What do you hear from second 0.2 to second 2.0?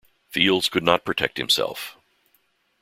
Fields could not protect himself.